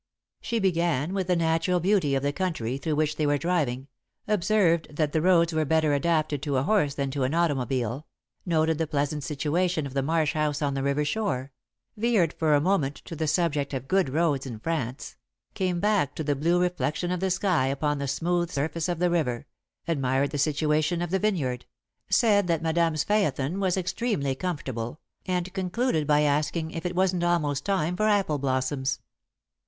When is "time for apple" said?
27.63-28.39